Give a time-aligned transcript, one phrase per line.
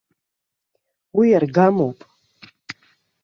[1.17, 1.99] Уи аргамоуп.